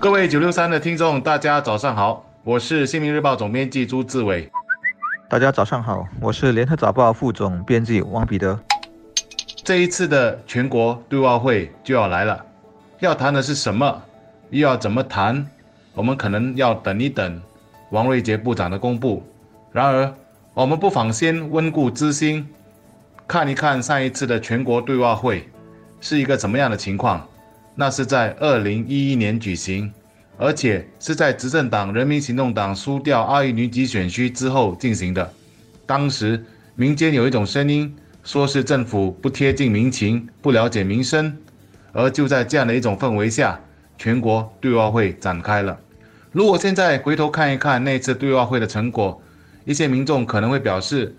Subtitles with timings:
[0.00, 4.50] 各位九六三的听众，大家早上好，我是新民日报总编辑朱志伟。
[5.28, 8.58] 大家早上好，我是联合早报副总编辑王彼得。
[9.62, 12.42] 这一次的全国对外会就要来了，
[13.00, 14.02] 要谈的是什么，
[14.48, 15.46] 又要怎么谈？
[15.92, 17.38] 我们可能要等一等
[17.90, 19.22] 王瑞杰部长的公布。
[19.70, 20.10] 然而，
[20.54, 22.48] 我们不妨先温故知新，
[23.28, 25.46] 看一看上一次的全国对外会
[26.00, 27.22] 是一个怎么样的情况。
[27.74, 29.90] 那是在二零一一年举行，
[30.36, 35.32] 而且是在执政党人民行动党输掉阿育女集选区之后进行的。
[35.86, 36.44] 当时
[36.74, 41.36] 民间有一种声音，说是政府不贴近民情，不了解民生。
[41.92, 43.58] 而就在这样的一种氛围下，
[43.98, 45.78] 全国对外会展开了。
[46.32, 49.20] 如果现在回头看一看那次对外会的成果，
[49.64, 51.16] 一些民众可能会表示，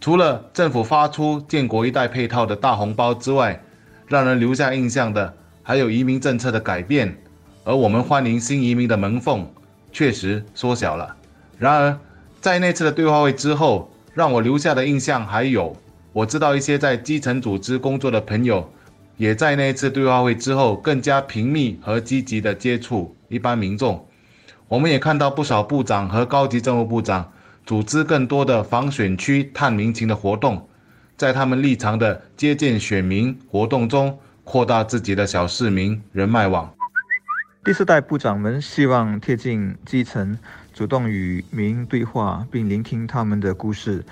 [0.00, 3.60] 除了政府发出建国一代配套的大红包之外，
[4.06, 5.34] 让人留下印象的。
[5.66, 7.16] 还有移民政策的改变，
[7.64, 9.50] 而我们欢迎新移民的门缝
[9.90, 11.16] 确实缩小了。
[11.58, 11.98] 然而，
[12.42, 15.74] 在那次的对话会之后，让我留下的印象还有，
[16.12, 18.70] 我知道一些在基层组织工作的朋友，
[19.16, 24.06] 也在那一次对话会之后更加频密和积极地接触一般民众。
[24.68, 27.32] 我们也看到不少部长和高级政务部长
[27.64, 30.68] 组织更多的访选区探民情的活动，
[31.16, 34.18] 在他们立场的接见选民活动中。
[34.44, 36.72] 扩大自己的小市民人脉网。
[37.64, 40.38] 第四代部长们希望贴近基层，
[40.74, 44.04] 主动与民对话，并聆听他们的故事，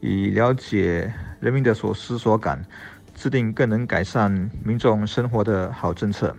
[0.00, 2.64] 以了解人民的所思所感，
[3.14, 6.34] 制定更能改善民众生活的好政策。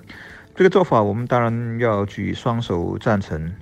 [0.56, 3.54] 这个做法，我们当然要举双手赞成。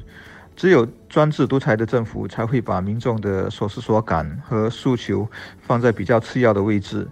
[0.55, 7.05] 只有专制独裁的政府，才会把民众的所思所感和诉求放在比较次要的位置，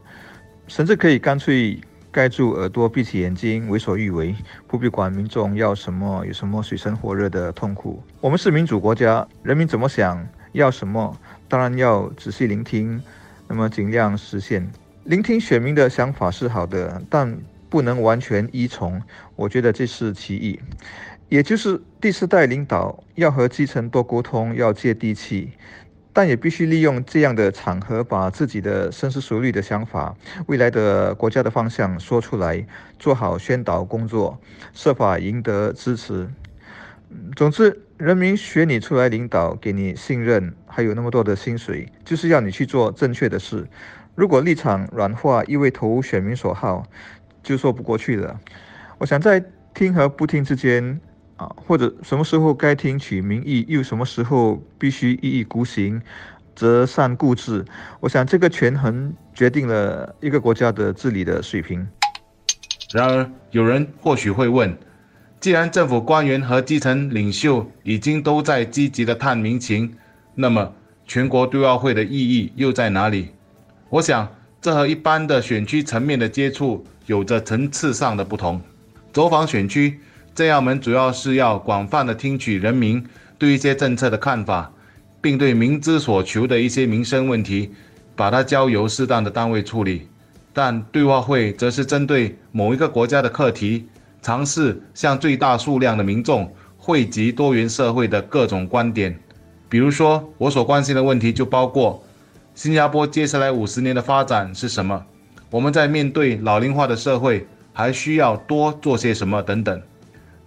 [0.67, 1.77] 甚至可以干脆。
[2.12, 4.36] 盖住耳朵，闭起眼睛，为所欲为，
[4.67, 8.04] 不必管民众要什么，有什么水深火热的痛苦。
[8.20, 11.17] 我们是民主国家，人民怎么想要什么，
[11.48, 13.02] 当然要仔细聆听，
[13.48, 14.70] 那么尽量实现。
[15.05, 17.39] 聆听选民的想法是好的，但
[17.70, 19.02] 不能完全依从。
[19.38, 20.60] 我觉得这是其一，
[21.30, 25.52] 也就是第四代领导要和基层多沟通，要接地气。
[26.14, 30.16] 但也必须利用这样的场合，把自己的深思熟虑的想法、
[30.48, 32.66] 未来的国家的方向说出来，
[32.99, 34.39] 做好宣导工作，
[34.73, 36.27] 设法赢得支持。
[37.36, 43.67] 总之，人民选你出来领导，给你信任，还有那么多的薪水，就是要你去做正确的事。
[44.16, 46.83] 如果立场软化，一味投选民所好，
[47.42, 48.39] 就说不过去了。
[48.98, 51.00] 我想在听和不听之间。
[51.41, 55.99] 啊，或者什么时候该听取民意，又什么时候必须一意孤行、
[56.55, 57.65] 择善固执？
[57.99, 61.87] 我想这个权衡决定了一个国家的治理的水平。
[62.93, 64.77] 然而，有人或许会问：
[65.39, 69.95] 既然政府官员和基层领袖已经都在积极的探民情，
[70.35, 70.71] 那么
[71.08, 73.31] 全国对外会的意义又在哪里？
[73.89, 74.31] 我想，
[74.61, 78.61] 这和一般的选区层面的接触有着层次上的不同。
[79.11, 79.99] 走访选区。
[80.33, 83.05] 这样，我们主要是要广泛的听取人民
[83.37, 84.71] 对一些政策的看法，
[85.19, 87.71] 并对民之所求的一些民生问题，
[88.15, 90.08] 把它交由适当的单位处理。
[90.53, 93.87] 但对话会则是针对某一个国家的课题，
[94.21, 99.17] 尝试向最大数量的民众汇集多元社会的各种观点。
[99.67, 102.03] 比如说，我所关心的问题就包括
[102.55, 105.05] 新加坡接下来五十年的发展是什么？
[105.49, 109.81] 我们在面对老龄化的社会，还需要多做些什么等等。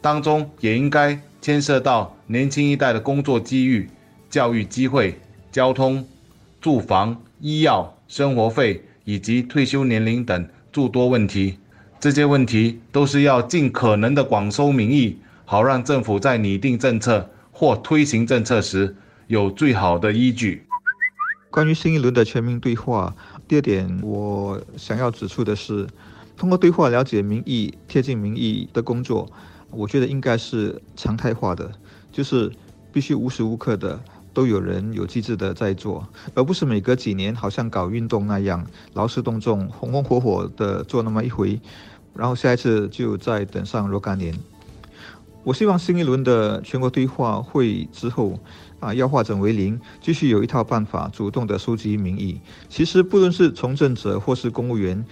[0.04, 3.88] 当中也应该牵涉到年轻一代的工作机遇、
[4.28, 5.18] 教育机会、
[5.50, 6.06] 交通、
[6.60, 11.58] 住房、医药、生活费以及退休年龄等诸多问题。
[11.98, 15.16] 这些问题都是要尽可能的广收民意，
[15.46, 18.94] 好让政府在拟定政策或推行政策时
[19.28, 20.66] 有最好的依据。
[21.50, 23.16] 关于新一轮的全民对话，
[23.48, 25.86] 第二点我想要指出的是，
[26.36, 29.32] 通过对话了解民意、贴近民意的工作。
[29.76, 31.70] 我觉得应该是常态化的，
[32.12, 32.50] 就是
[32.92, 34.00] 必须无时无刻的
[34.32, 41.60] 都有人有机制的在做，而不是每隔几年好像搞运动那样劳师动众、红红火火的做那么一回，
[42.14, 44.34] 然后下一次就再等上若干年。
[45.42, 48.40] 我希望新一轮的全国对话会之后
[48.80, 52.40] 啊，要化整为零，继续有一套办法主动的收集民意。
[52.68, 55.04] 其实不论是从政者或是公务员，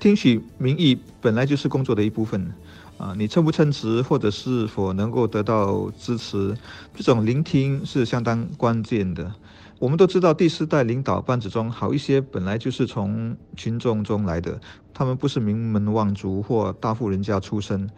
[0.00, 2.50] 听取民意本来就是工作的一部分。
[2.96, 6.56] 啊，你称不称职，或者是否能够得到支持，
[6.94, 9.34] 这种聆听是相当关键的。
[9.80, 14.60] 我们都知道，第四代领导班子中好一些，本来就是从群众中来的，
[14.94, 17.90] 他们不是名门望族或大户人家出身。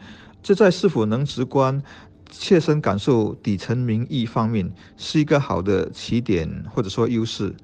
[0.43, 1.83] 这在是否能直观
[2.31, 7.55] 切身感受底层民意方面是一个好的起点或者说优势。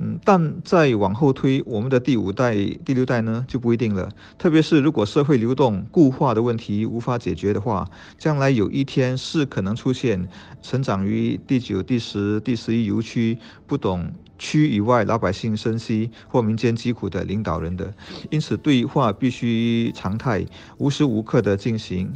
[0.00, 2.54] 嗯，但再往后推，我们的第五代、
[2.84, 4.08] 第六代呢就不一定了。
[4.38, 7.84] 特别是如果社会流动固化的问题无法解决的话，
[8.16, 10.28] 将来有一天是可能出现
[10.62, 13.36] 成长于第九、第十、第十一游区、
[13.66, 14.08] 不懂
[14.38, 17.92] 区以外老百姓生息或民间疾苦的领导人的。
[18.30, 20.46] 因此，对话必须常态、
[20.76, 22.12] 无时无刻的进行。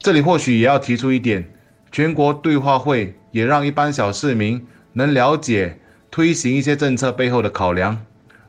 [0.00, 1.50] 这里或许也要提出一点：
[1.90, 5.80] 全国对话会也让一般小市民能了解。
[6.10, 8.04] 推行一些政策背后的考量，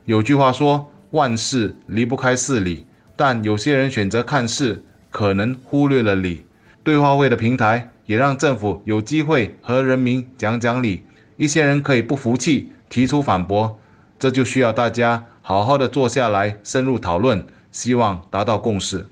[0.06, 2.86] 有句话说万事离不开事理，
[3.16, 6.46] 但有些人选择看事，可能忽略了理。
[6.84, 11.04] 对话会的平台也让政府有机会和人民讲讲理，
[11.36, 13.78] 一些人可以不服气提出反驳，
[14.18, 19.06] 这就需要大家好好的坐下来深入讨论，希望达到共识。